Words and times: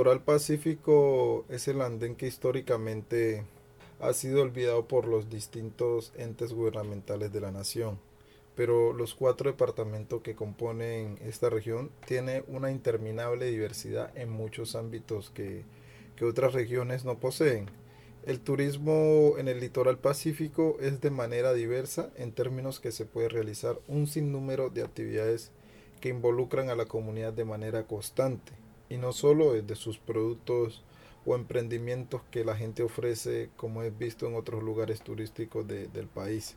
litoral 0.00 0.22
pacífico 0.22 1.44
es 1.50 1.68
el 1.68 1.82
andén 1.82 2.16
que 2.16 2.26
históricamente 2.26 3.44
ha 4.00 4.14
sido 4.14 4.40
olvidado 4.40 4.88
por 4.88 5.06
los 5.06 5.28
distintos 5.28 6.14
entes 6.16 6.54
gubernamentales 6.54 7.34
de 7.34 7.40
la 7.42 7.50
nación. 7.50 7.98
Pero 8.56 8.94
los 8.94 9.14
cuatro 9.14 9.50
departamentos 9.50 10.22
que 10.22 10.34
componen 10.34 11.18
esta 11.22 11.50
región 11.50 11.90
tienen 12.06 12.44
una 12.48 12.70
interminable 12.70 13.50
diversidad 13.50 14.10
en 14.16 14.30
muchos 14.30 14.74
ámbitos 14.74 15.28
que, 15.28 15.64
que 16.16 16.24
otras 16.24 16.54
regiones 16.54 17.04
no 17.04 17.18
poseen. 17.18 17.66
El 18.24 18.40
turismo 18.40 19.34
en 19.36 19.48
el 19.48 19.60
litoral 19.60 19.98
pacífico 19.98 20.78
es 20.80 21.02
de 21.02 21.10
manera 21.10 21.52
diversa 21.52 22.10
en 22.16 22.32
términos 22.32 22.80
que 22.80 22.90
se 22.90 23.04
puede 23.04 23.28
realizar 23.28 23.78
un 23.86 24.06
sinnúmero 24.06 24.70
de 24.70 24.82
actividades 24.82 25.50
que 26.00 26.08
involucran 26.08 26.70
a 26.70 26.74
la 26.74 26.86
comunidad 26.86 27.34
de 27.34 27.44
manera 27.44 27.86
constante 27.86 28.59
y 28.90 28.98
no 28.98 29.12
solo 29.14 29.54
desde 29.54 29.76
sus 29.76 29.96
productos 29.96 30.82
o 31.24 31.34
emprendimientos 31.34 32.20
que 32.30 32.44
la 32.44 32.56
gente 32.56 32.82
ofrece 32.82 33.50
como 33.56 33.82
es 33.82 33.96
visto 33.96 34.26
en 34.26 34.34
otros 34.34 34.62
lugares 34.62 35.00
turísticos 35.00 35.66
de, 35.66 35.88
del 35.88 36.06
país. 36.06 36.56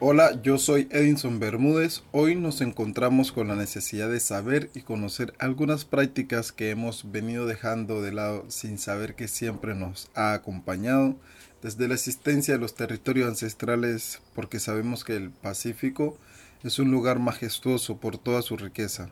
Hola, 0.00 0.40
yo 0.42 0.58
soy 0.58 0.86
Edinson 0.92 1.40
Bermúdez. 1.40 2.04
Hoy 2.12 2.36
nos 2.36 2.60
encontramos 2.60 3.32
con 3.32 3.48
la 3.48 3.56
necesidad 3.56 4.08
de 4.08 4.20
saber 4.20 4.70
y 4.72 4.82
conocer 4.82 5.34
algunas 5.40 5.84
prácticas 5.84 6.52
que 6.52 6.70
hemos 6.70 7.10
venido 7.10 7.46
dejando 7.46 8.00
de 8.00 8.12
lado 8.12 8.44
sin 8.46 8.78
saber 8.78 9.16
que 9.16 9.26
siempre 9.26 9.74
nos 9.74 10.08
ha 10.14 10.34
acompañado 10.34 11.16
desde 11.62 11.88
la 11.88 11.94
existencia 11.94 12.54
de 12.54 12.60
los 12.60 12.76
territorios 12.76 13.28
ancestrales 13.28 14.20
porque 14.36 14.60
sabemos 14.60 15.02
que 15.02 15.16
el 15.16 15.30
Pacífico 15.30 16.16
es 16.62 16.78
un 16.78 16.92
lugar 16.92 17.18
majestuoso 17.18 17.96
por 17.96 18.18
toda 18.18 18.42
su 18.42 18.56
riqueza. 18.56 19.10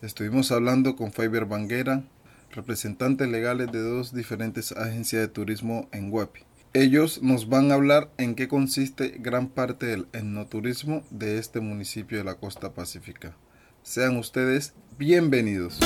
Estuvimos 0.00 0.52
hablando 0.52 0.96
con 0.96 1.12
Faber 1.12 1.44
Banguera, 1.44 2.02
representantes 2.50 3.28
legales 3.28 3.70
de 3.70 3.82
dos 3.82 4.14
diferentes 4.14 4.72
agencias 4.72 5.20
de 5.20 5.28
turismo 5.28 5.86
en 5.92 6.10
Huapi. 6.10 6.40
Ellos 6.76 7.22
nos 7.22 7.48
van 7.48 7.70
a 7.70 7.74
hablar 7.74 8.10
en 8.18 8.34
qué 8.34 8.48
consiste 8.48 9.10
gran 9.20 9.46
parte 9.46 9.86
del 9.86 10.08
etnoturismo 10.12 11.04
de 11.08 11.38
este 11.38 11.60
municipio 11.60 12.18
de 12.18 12.24
la 12.24 12.34
costa 12.34 12.74
pacífica. 12.74 13.36
Sean 13.84 14.16
ustedes 14.16 14.74
bienvenidos. 14.98 15.78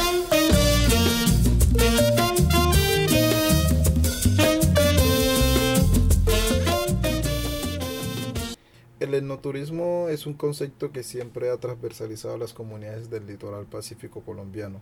El 8.99 9.13
etnoturismo 9.13 10.09
es 10.09 10.25
un 10.25 10.33
concepto 10.33 10.91
que 10.91 11.03
siempre 11.03 11.51
ha 11.51 11.59
transversalizado 11.59 12.39
las 12.39 12.55
comunidades 12.55 13.11
del 13.11 13.27
litoral 13.27 13.67
pacífico 13.67 14.23
colombiano 14.23 14.81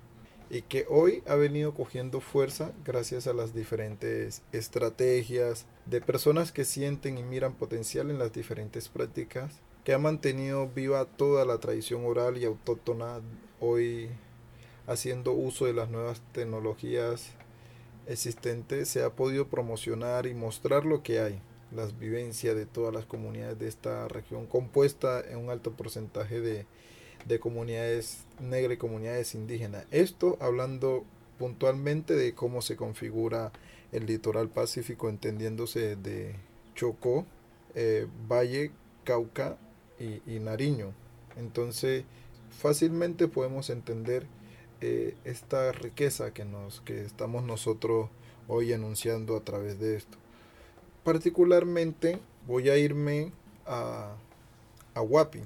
y 0.51 0.63
que 0.63 0.87
hoy 0.89 1.23
ha 1.27 1.35
venido 1.35 1.75
cogiendo 1.75 2.21
fuerza 2.21 2.73
gracias 2.85 3.27
a 3.27 3.33
las 3.33 3.55
diferentes 3.55 4.43
estrategias 4.53 5.67
de 5.87 6.01
personas 6.01 6.53
que 6.53 6.65
sienten 6.65 7.19
y 7.19 7.23
miran 7.23 7.55
potencial 7.55 8.11
en 8.11 8.19
las 8.19 8.33
diferentes 8.33 8.89
prácticas, 8.89 9.61
que 9.85 9.93
ha 9.93 9.99
mantenido 9.99 10.69
viva 10.69 11.05
toda 11.05 11.45
la 11.45 11.59
tradición 11.59 12.05
oral 12.05 12.39
y 12.39 12.45
autóctona, 12.45 13.21
hoy 13.61 14.11
haciendo 14.87 15.33
uso 15.33 15.67
de 15.67 15.73
las 15.73 15.91
nuevas 15.91 16.23
tecnologías 16.33 17.31
existentes, 18.07 18.89
se 18.89 19.03
ha 19.03 19.11
podido 19.11 19.49
promocionar 19.49 20.27
y 20.27 20.35
mostrar 20.35 20.85
lo 20.85 21.03
que 21.03 21.21
hay, 21.21 21.41
las 21.73 21.99
vivencias 21.99 22.55
de 22.55 22.67
todas 22.67 22.95
las 22.95 23.05
comunidades 23.05 23.59
de 23.59 23.69
esta 23.69 24.07
región, 24.09 24.47
compuesta 24.47 25.21
en 25.21 25.39
un 25.39 25.51
alto 25.51 25.73
porcentaje 25.73 26.41
de 26.41 26.67
de 27.27 27.41
comunidades 27.41 28.25
negras 28.41 28.75
y 28.75 28.79
comunidades 28.79 29.35
indígenas. 29.35 29.85
Esto 29.91 30.39
hablando 30.41 31.05
puntualmente 31.39 32.15
de 32.15 32.35
cómo 32.35 32.63
se 32.63 32.77
configura 32.77 33.53
el 33.93 34.07
litoral 34.07 34.49
pacífico, 34.49 35.09
entendiéndose 35.09 35.97
de 35.97 36.35
Chocó, 36.75 37.27
eh, 37.75 38.07
Valle, 38.31 38.71
Cauca 39.05 39.57
y, 39.99 40.39
Nariño. 40.41 40.93
Entonces, 41.37 42.05
fácilmente 42.51 43.29
podemos 43.29 43.71
entender 43.71 44.27
eh, 44.81 45.15
esta 45.25 45.73
riqueza 45.73 46.33
que, 46.33 46.45
nos, 46.45 46.81
que 46.83 47.03
estamos 47.03 47.45
nosotros 47.45 48.09
hoy 48.49 48.73
anunciando 48.73 49.37
a 49.37 49.41
través 49.41 49.79
de 49.79 49.97
esto. 49.97 50.19
Particularmente 51.05 52.19
voy 52.47 52.69
a 52.69 52.77
irme 52.77 53.33
a, 53.67 54.15
a 54.95 55.03
Huapi 55.03 55.41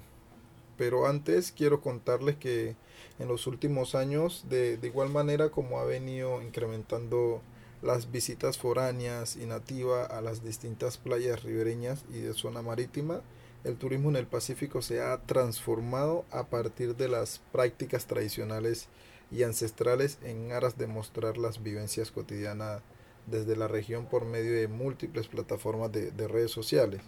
pero 0.81 1.07
antes 1.07 1.53
quiero 1.53 1.83
contarles 1.83 2.37
que 2.37 2.75
en 3.19 3.29
los 3.29 3.47
últimos 3.47 3.95
años, 3.95 4.47
de, 4.49 4.79
igual 4.83 5.11
manera 5.11 5.51
como 5.51 5.79
ha 5.79 5.85
venido 5.85 6.41
incrementando 6.41 7.43
las 7.83 8.11
visitas 8.11 8.57
foráneas 8.57 9.37
y 9.37 9.45
nativas 9.45 10.11
a 10.11 10.23
las 10.23 10.43
distintas 10.43 10.97
playas 10.97 11.43
ribereñas 11.43 12.07
y 12.09 12.21
de 12.21 12.33
zona 12.33 12.63
marítima, 12.63 13.21
el 13.63 13.77
turismo 13.77 14.09
en 14.09 14.17
el 14.17 14.27
Pacífico 14.27 14.81
se 14.81 15.03
ha 15.03 15.19
transformado 15.27 16.25
a 16.31 16.47
partir 16.47 16.97
de 16.97 17.09
las 17.09 17.43
prácticas 17.53 18.07
tradicionales 18.07 18.89
y 19.31 19.43
ancestrales 19.43 20.17
en 20.25 20.51
aras 20.53 20.79
de 20.79 20.87
mostrar 20.87 21.37
las 21.37 21.63
vivencias 21.63 22.11
cotidianas 22.11 22.81
desde 23.27 23.55
la 23.55 23.69
región 23.69 24.07
por 24.07 24.25
medio 24.25 24.55
de 24.55 24.67
múltiples 24.67 25.29
plataformas 25.29 25.93
de, 25.93 26.27
redes 26.27 26.51
sociales. 26.51 27.03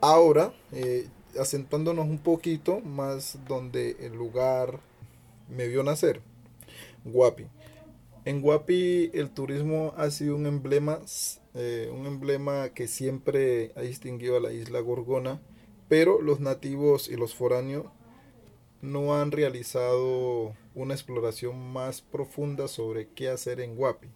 Ahora, 0.00 0.54
eh, 0.72 1.06
asentándonos 1.38 2.06
un 2.06 2.18
poquito 2.18 2.80
más 2.80 3.38
donde 3.46 3.96
el 4.00 4.14
lugar 4.14 4.80
me 5.48 5.68
vio 5.68 5.82
nacer, 5.82 6.20
Guapi. 7.04 7.46
En 8.24 8.40
Guapi 8.40 9.10
el 9.12 9.30
turismo 9.30 9.92
ha 9.96 10.10
sido 10.10 10.36
un 10.36 10.46
emblema, 10.46 11.00
eh, 11.54 11.90
un 11.92 12.06
emblema 12.06 12.70
que 12.70 12.88
siempre 12.88 13.72
ha 13.76 13.82
distinguido 13.82 14.36
a 14.36 14.40
la 14.40 14.52
isla 14.52 14.80
Gorgona, 14.80 15.40
pero 15.88 16.22
los 16.22 16.40
nativos 16.40 17.08
y 17.08 17.16
los 17.16 17.34
foráneos 17.34 17.86
no 18.80 19.14
han 19.14 19.30
realizado 19.30 20.54
una 20.74 20.94
exploración 20.94 21.72
más 21.72 22.00
profunda 22.00 22.68
sobre 22.68 23.08
qué 23.08 23.28
hacer 23.28 23.60
en 23.60 23.76
Guapi. 23.76 24.08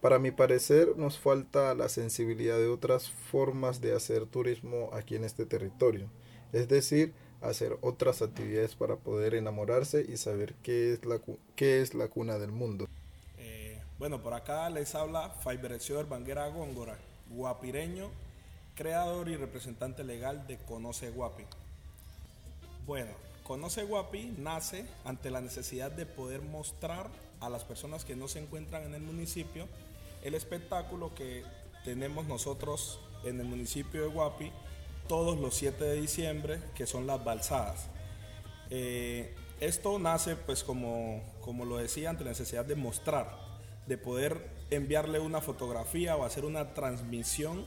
Para 0.00 0.18
mi 0.18 0.30
parecer 0.30 0.96
nos 0.96 1.18
falta 1.18 1.74
la 1.74 1.88
sensibilidad 1.88 2.56
de 2.56 2.68
otras 2.68 3.10
formas 3.10 3.80
de 3.80 3.94
hacer 3.94 4.26
turismo 4.26 4.90
aquí 4.92 5.16
en 5.16 5.24
este 5.24 5.44
territorio 5.44 6.08
es 6.52 6.68
decir, 6.68 7.12
hacer 7.40 7.78
otras 7.82 8.22
actividades 8.22 8.74
para 8.74 8.96
poder 8.96 9.34
enamorarse 9.34 10.04
y 10.08 10.16
saber 10.16 10.54
qué 10.62 10.92
es 10.92 11.04
la, 11.04 11.20
qué 11.56 11.80
es 11.80 11.94
la 11.94 12.08
cuna 12.08 12.38
del 12.38 12.52
mundo. 12.52 12.88
Eh, 13.38 13.80
bueno, 13.98 14.22
por 14.22 14.34
acá 14.34 14.68
les 14.70 14.94
habla 14.94 15.30
Faibereció 15.30 16.04
Banguera 16.06 16.48
Góngora, 16.48 16.98
guapireño, 17.30 18.10
creador 18.74 19.28
y 19.28 19.36
representante 19.36 20.04
legal 20.04 20.46
de 20.46 20.58
Conoce 20.58 21.10
Guapi. 21.10 21.44
Bueno, 22.86 23.12
Conoce 23.44 23.84
Guapi 23.84 24.34
nace 24.38 24.86
ante 25.04 25.30
la 25.30 25.40
necesidad 25.40 25.90
de 25.90 26.06
poder 26.06 26.42
mostrar 26.42 27.08
a 27.40 27.48
las 27.48 27.64
personas 27.64 28.04
que 28.04 28.16
no 28.16 28.28
se 28.28 28.40
encuentran 28.40 28.82
en 28.84 28.94
el 28.94 29.02
municipio 29.02 29.66
el 30.24 30.34
espectáculo 30.34 31.14
que 31.14 31.44
tenemos 31.84 32.26
nosotros 32.26 33.00
en 33.24 33.40
el 33.40 33.46
municipio 33.46 34.02
de 34.02 34.08
Guapi 34.08 34.52
todos 35.08 35.38
los 35.38 35.54
7 35.54 35.82
de 35.82 36.00
diciembre, 36.00 36.60
que 36.74 36.86
son 36.86 37.06
las 37.06 37.24
balsadas. 37.24 37.88
Eh, 38.70 39.34
esto 39.60 39.98
nace, 39.98 40.36
pues 40.36 40.62
como, 40.62 41.22
como 41.40 41.64
lo 41.64 41.78
decía, 41.78 42.10
ante 42.10 42.24
la 42.24 42.30
necesidad 42.30 42.64
de 42.64 42.76
mostrar, 42.76 43.36
de 43.86 43.98
poder 43.98 44.50
enviarle 44.70 45.18
una 45.18 45.40
fotografía 45.40 46.16
o 46.16 46.24
hacer 46.24 46.44
una 46.44 46.74
transmisión 46.74 47.64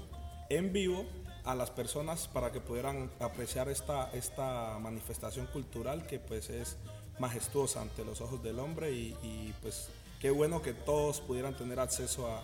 en 0.49 0.71
vivo 0.71 1.05
a 1.43 1.55
las 1.55 1.71
personas 1.71 2.27
para 2.27 2.51
que 2.51 2.61
pudieran 2.61 3.09
apreciar 3.19 3.67
esta, 3.69 4.11
esta 4.13 4.77
manifestación 4.79 5.47
cultural 5.47 6.05
que 6.05 6.19
pues 6.19 6.49
es 6.49 6.77
majestuosa 7.19 7.81
ante 7.81 8.05
los 8.05 8.21
ojos 8.21 8.43
del 8.43 8.59
hombre 8.59 8.91
y, 8.91 9.53
pues 9.61 9.89
qué 10.19 10.29
bueno 10.29 10.61
que 10.61 10.73
todos 10.73 11.19
pudieran 11.19 11.55
tener 11.57 11.79
acceso 11.79 12.27
a, 12.27 12.43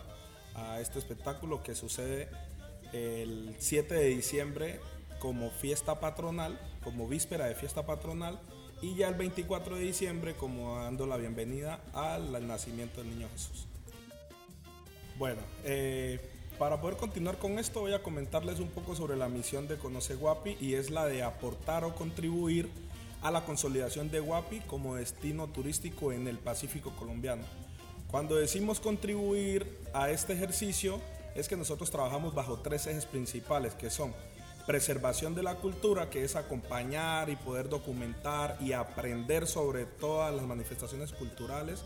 a 0.56 0.82
este 0.82 0.98
espectáculo 0.98 1.62
que 1.62 1.76
sucede 1.76 2.28
el 2.94 3.56
7 3.60 3.94
de 3.94 4.08
diciembre 4.08 4.80
como 5.20 5.50
fiesta 5.50 6.00
patronal, 6.00 6.60
como 6.84 7.08
víspera 7.08 7.46
de 7.46 7.56
fiesta 7.56 7.86
patronal, 7.86 8.40
y 8.82 8.96
ya 8.96 9.08
el 9.08 9.16
24 9.16 9.76
de 9.76 9.82
diciembre 9.82 10.36
como 10.36 10.78
dando 10.78 11.08
la 11.08 11.18
bienvenida 11.18 11.82
al 11.94 12.48
nacimiento 12.48 13.02
del 13.02 13.10
niño 13.10 13.28
Jesús. 13.34 13.66
Bueno, 15.18 15.42
eh, 15.64 16.20
para 16.60 16.80
poder 16.80 16.98
continuar 16.98 17.38
con 17.38 17.58
esto 17.58 17.82
voy 17.82 17.94
a 17.94 18.04
comentarles 18.04 18.60
un 18.60 18.70
poco 18.70 18.96
sobre 18.96 19.16
la 19.16 19.30
misión 19.30 19.68
de 19.68 19.78
Conoce 19.78 20.16
Guapi 20.16 20.58
y 20.60 20.76
es 20.76 20.92
la 20.92 21.06
de 21.06 21.24
aportar 21.24 21.84
o 21.84 21.96
contribuir 21.96 22.70
a 23.22 23.32
la 23.32 23.44
consolidación 23.46 24.12
de 24.12 24.20
Guapi 24.20 24.60
como 24.62 24.96
destino 24.96 25.48
turístico 25.48 26.12
en 26.12 26.28
el 26.28 26.38
Pacífico 26.38 26.92
colombiano. 26.92 27.44
Cuando 28.12 28.36
decimos 28.36 28.80
contribuir 28.80 29.68
a 29.94 30.12
este 30.12 30.34
ejercicio 30.34 31.02
es 31.38 31.48
que 31.48 31.56
nosotros 31.56 31.92
trabajamos 31.92 32.34
bajo 32.34 32.60
tres 32.60 32.88
ejes 32.88 33.06
principales 33.06 33.76
que 33.76 33.90
son 33.90 34.14
preservación 34.66 35.36
de 35.36 35.44
la 35.44 35.56
cultura, 35.56 36.10
que 36.10 36.24
es 36.24 36.36
acompañar 36.36 37.30
y 37.30 37.38
poder 37.38 37.70
documentar 37.70 38.58
y 38.60 38.74
aprender 38.74 39.48
sobre 39.48 39.86
todas 39.86 40.36
las 40.36 40.46
manifestaciones 40.46 41.14
culturales 41.14 41.86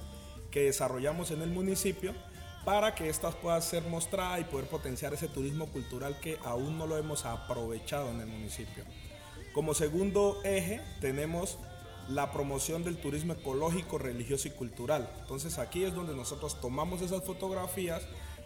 que 0.49 0.63
desarrollamos 0.63 1.31
en 1.31 1.41
el 1.41 1.51
municipio 1.51 2.13
para 2.65 2.95
que 2.95 3.09
éstas 3.09 3.35
puedan 3.35 3.61
ser 3.61 3.83
mostradas 3.83 4.41
y 4.41 4.45
poder 4.45 4.67
potenciar 4.67 5.13
ese 5.13 5.27
turismo 5.27 5.67
cultural 5.67 6.19
que 6.19 6.39
aún 6.43 6.77
no 6.77 6.87
lo 6.87 6.97
hemos 6.97 7.25
aprovechado 7.25 8.09
en 8.09 8.21
el 8.21 8.27
municipio. 8.27 8.83
Como 9.53 9.73
segundo 9.73 10.39
eje 10.43 10.81
tenemos 11.01 11.57
la 12.07 12.31
promoción 12.31 12.83
del 12.83 12.97
turismo 12.97 13.33
ecológico, 13.33 13.97
religioso 13.97 14.47
y 14.47 14.51
cultural. 14.51 15.09
Entonces 15.21 15.57
aquí 15.59 15.83
es 15.83 15.93
donde 15.93 16.15
nosotros 16.15 16.59
tomamos 16.59 17.01
esas 17.01 17.23
fotografías, 17.23 18.01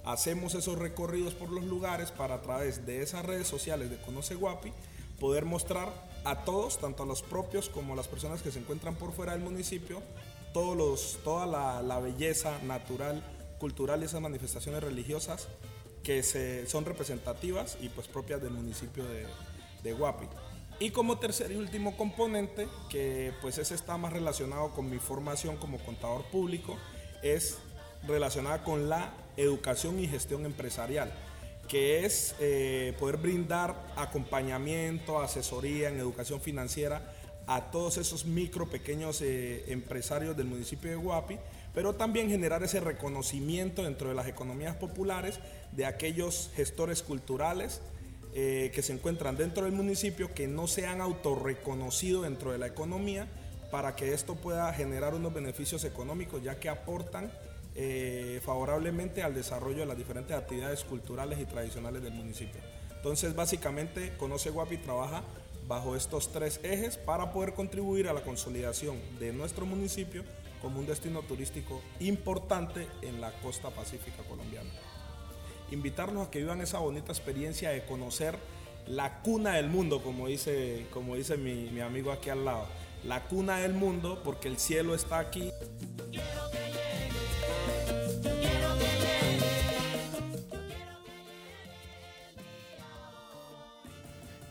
hacemos 0.05 0.53
esos 0.53 0.77
recorridos 0.77 1.33
por 1.33 1.49
los 1.49 1.63
lugares 1.63 2.11
para 2.11 2.35
a 2.35 2.41
través 2.41 2.85
de 2.85 3.01
esas 3.01 3.25
redes 3.25 3.47
sociales 3.47 3.89
de 3.89 3.97
Conoce 3.97 4.35
Guapi 4.35 4.71
poder 5.19 5.45
mostrar 5.45 5.91
a 6.23 6.43
todos, 6.43 6.79
tanto 6.79 7.03
a 7.03 7.05
los 7.05 7.21
propios 7.21 7.69
como 7.69 7.93
a 7.93 7.95
las 7.95 8.07
personas 8.07 8.41
que 8.41 8.51
se 8.51 8.59
encuentran 8.59 8.95
por 8.95 9.13
fuera 9.13 9.33
del 9.33 9.41
municipio, 9.41 10.01
todos 10.53 10.75
los, 10.75 11.19
toda 11.23 11.45
la, 11.45 11.81
la 11.81 11.99
belleza 11.99 12.59
natural, 12.63 13.23
cultural 13.59 14.01
y 14.01 14.05
esas 14.05 14.21
manifestaciones 14.21 14.83
religiosas 14.83 15.47
que 16.03 16.23
se, 16.23 16.67
son 16.67 16.85
representativas 16.85 17.77
y 17.81 17.89
pues 17.89 18.07
propias 18.07 18.41
del 18.41 18.51
municipio 18.51 19.05
de, 19.05 19.25
de 19.83 19.93
Guapi. 19.93 20.27
Y 20.79 20.91
como 20.91 21.17
tercer 21.17 21.51
y 21.51 21.55
último 21.55 21.95
componente, 21.95 22.67
que 22.89 23.33
pues 23.41 23.57
ese 23.57 23.75
está 23.75 23.97
más 23.97 24.11
relacionado 24.11 24.71
con 24.71 24.89
mi 24.89 24.99
formación 24.99 25.57
como 25.57 25.79
contador 25.79 26.25
público, 26.25 26.77
es 27.23 27.57
relacionada 28.07 28.63
con 28.63 28.89
la 28.89 29.13
educación 29.37 29.99
y 29.99 30.07
gestión 30.07 30.45
empresarial, 30.45 31.11
que 31.67 32.05
es 32.05 32.35
eh, 32.39 32.93
poder 32.99 33.17
brindar 33.17 33.75
acompañamiento, 33.95 35.19
asesoría 35.19 35.89
en 35.89 35.99
educación 35.99 36.41
financiera 36.41 37.13
a 37.47 37.71
todos 37.71 37.97
esos 37.97 38.25
micro, 38.25 38.69
pequeños 38.69 39.21
eh, 39.21 39.65
empresarios 39.67 40.35
del 40.35 40.47
municipio 40.47 40.89
de 40.89 40.95
Guapi, 40.95 41.37
pero 41.73 41.93
también 41.93 42.29
generar 42.29 42.63
ese 42.63 42.79
reconocimiento 42.79 43.83
dentro 43.83 44.09
de 44.09 44.15
las 44.15 44.27
economías 44.27 44.75
populares 44.75 45.39
de 45.71 45.85
aquellos 45.85 46.49
gestores 46.55 47.03
culturales 47.03 47.81
eh, 48.33 48.71
que 48.73 48.81
se 48.81 48.93
encuentran 48.93 49.37
dentro 49.37 49.65
del 49.65 49.73
municipio 49.73 50.33
que 50.33 50.47
no 50.47 50.67
se 50.67 50.87
han 50.87 51.01
autorreconocido 51.01 52.23
dentro 52.23 52.51
de 52.51 52.57
la 52.57 52.67
economía 52.67 53.27
para 53.71 53.95
que 53.95 54.13
esto 54.13 54.35
pueda 54.35 54.73
generar 54.73 55.15
unos 55.15 55.33
beneficios 55.33 55.83
económicos 55.83 56.41
ya 56.43 56.59
que 56.59 56.69
aportan 56.69 57.31
eh, 57.75 58.41
favorablemente 58.43 59.21
al 59.21 59.33
desarrollo 59.33 59.79
de 59.79 59.85
las 59.85 59.97
diferentes 59.97 60.35
actividades 60.35 60.83
culturales 60.83 61.39
y 61.39 61.45
tradicionales 61.45 62.01
del 62.01 62.13
municipio. 62.13 62.61
Entonces, 62.95 63.35
básicamente, 63.35 64.13
Conoce 64.17 64.49
Guapi 64.49 64.77
trabaja 64.77 65.23
bajo 65.67 65.95
estos 65.95 66.31
tres 66.31 66.59
ejes 66.63 66.97
para 66.97 67.31
poder 67.31 67.53
contribuir 67.53 68.07
a 68.07 68.13
la 68.13 68.23
consolidación 68.23 68.97
de 69.19 69.33
nuestro 69.33 69.65
municipio 69.65 70.23
como 70.61 70.79
un 70.79 70.85
destino 70.85 71.21
turístico 71.21 71.81
importante 71.99 72.87
en 73.01 73.21
la 73.21 73.31
costa 73.41 73.69
pacífica 73.69 74.23
colombiana. 74.27 74.69
Invitarlos 75.71 76.27
a 76.27 76.31
que 76.31 76.39
vivan 76.39 76.61
esa 76.61 76.79
bonita 76.79 77.11
experiencia 77.11 77.69
de 77.71 77.85
conocer 77.85 78.37
la 78.87 79.21
cuna 79.21 79.53
del 79.53 79.67
mundo, 79.67 80.01
como 80.01 80.27
dice, 80.27 80.85
como 80.91 81.15
dice 81.15 81.37
mi, 81.37 81.69
mi 81.71 81.81
amigo 81.81 82.11
aquí 82.11 82.29
al 82.29 82.45
lado. 82.45 82.65
La 83.03 83.23
cuna 83.27 83.57
del 83.57 83.73
mundo, 83.73 84.21
porque 84.23 84.47
el 84.47 84.57
cielo 84.57 84.95
está 84.95 85.19
aquí. 85.19 85.51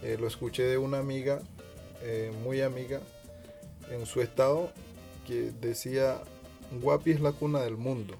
Eh, 0.04 0.18
lo 0.20 0.26
escuché 0.26 0.64
de 0.64 0.76
una 0.76 0.98
amiga, 0.98 1.40
eh, 2.02 2.30
muy 2.42 2.60
amiga, 2.60 3.00
en 3.90 4.04
su 4.04 4.20
estado, 4.20 4.70
que 5.26 5.50
decía, 5.62 6.20
Guapi 6.82 7.12
es 7.12 7.20
la 7.22 7.32
cuna 7.32 7.62
del 7.62 7.78
mundo. 7.78 8.14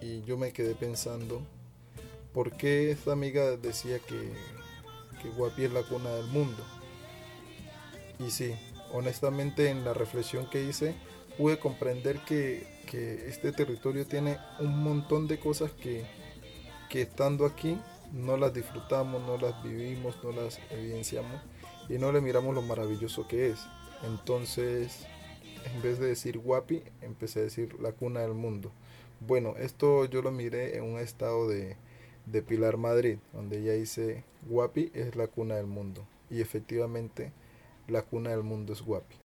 Y 0.00 0.22
yo 0.22 0.38
me 0.38 0.52
quedé 0.52 0.74
pensando, 0.74 1.42
¿por 2.32 2.52
qué 2.52 2.90
esta 2.90 3.12
amiga 3.12 3.58
decía 3.58 3.98
que, 3.98 4.32
que 5.20 5.28
Guapi 5.36 5.64
es 5.64 5.72
la 5.72 5.82
cuna 5.82 6.08
del 6.08 6.26
mundo? 6.28 6.64
Y 8.18 8.30
sí, 8.30 8.54
honestamente 8.90 9.68
en 9.68 9.84
la 9.84 9.92
reflexión 9.92 10.48
que 10.48 10.64
hice, 10.64 10.94
pude 11.36 11.58
comprender 11.58 12.20
que, 12.20 12.66
que 12.86 13.28
este 13.28 13.52
territorio 13.52 14.06
tiene 14.06 14.38
un 14.58 14.82
montón 14.82 15.28
de 15.28 15.38
cosas 15.38 15.70
que, 15.72 16.02
que 16.88 17.02
estando 17.02 17.44
aquí 17.44 17.78
no 18.12 18.36
las 18.36 18.52
disfrutamos, 18.54 19.22
no 19.22 19.36
las 19.36 19.62
vivimos, 19.62 20.16
no 20.22 20.32
las 20.32 20.58
evidenciamos 20.70 21.40
y 21.88 21.94
no 21.98 22.12
le 22.12 22.20
miramos 22.20 22.54
lo 22.54 22.62
maravilloso 22.62 23.26
que 23.26 23.50
es. 23.50 23.60
Entonces, 24.04 25.06
en 25.64 25.82
vez 25.82 25.98
de 25.98 26.08
decir 26.08 26.38
guapi, 26.38 26.82
empecé 27.02 27.40
a 27.40 27.42
decir 27.44 27.74
la 27.80 27.92
cuna 27.92 28.20
del 28.20 28.34
mundo. 28.34 28.72
Bueno, 29.20 29.54
esto 29.58 30.06
yo 30.06 30.22
lo 30.22 30.30
miré 30.30 30.76
en 30.76 30.84
un 30.84 30.98
estado 30.98 31.48
de, 31.48 31.76
de 32.26 32.42
Pilar 32.42 32.76
Madrid, 32.76 33.18
donde 33.32 33.62
ya 33.62 33.72
dice 33.72 34.24
guapi 34.48 34.90
es 34.94 35.16
la 35.16 35.26
cuna 35.26 35.56
del 35.56 35.66
mundo. 35.66 36.06
Y 36.30 36.40
efectivamente, 36.40 37.32
la 37.88 38.02
cuna 38.02 38.30
del 38.30 38.42
mundo 38.42 38.72
es 38.72 38.82
guapi. 38.82 39.16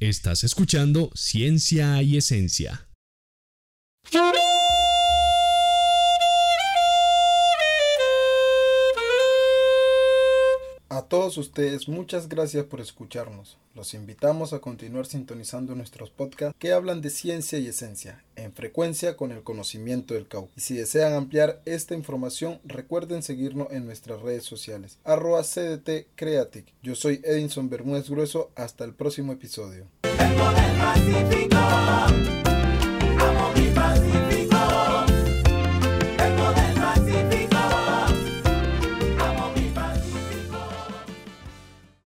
Estás 0.00 0.44
escuchando 0.44 1.10
Ciencia 1.14 2.00
y 2.02 2.16
Esencia. 2.16 2.88
A 11.02 11.06
todos 11.06 11.36
ustedes, 11.36 11.88
muchas 11.88 12.28
gracias 12.28 12.64
por 12.66 12.80
escucharnos. 12.80 13.58
Los 13.74 13.92
invitamos 13.92 14.52
a 14.52 14.60
continuar 14.60 15.04
sintonizando 15.04 15.74
nuestros 15.74 16.10
podcasts 16.10 16.54
que 16.60 16.70
hablan 16.70 17.00
de 17.00 17.10
ciencia 17.10 17.58
y 17.58 17.66
esencia, 17.66 18.22
en 18.36 18.52
frecuencia 18.52 19.16
con 19.16 19.32
el 19.32 19.42
conocimiento 19.42 20.14
del 20.14 20.28
CAU. 20.28 20.48
Y 20.56 20.60
si 20.60 20.76
desean 20.76 21.14
ampliar 21.14 21.60
esta 21.64 21.96
información, 21.96 22.60
recuerden 22.64 23.24
seguirnos 23.24 23.72
en 23.72 23.84
nuestras 23.84 24.22
redes 24.22 24.44
sociales. 24.44 24.98
Yo 26.84 26.94
soy 26.94 27.20
Edinson 27.24 27.68
Bermúdez 27.68 28.08
Grueso, 28.08 28.52
hasta 28.54 28.84
el 28.84 28.94
próximo 28.94 29.32
episodio. 29.32 29.88